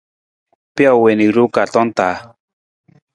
[0.75, 2.15] Pijo wii na i ruwee kaartong taa.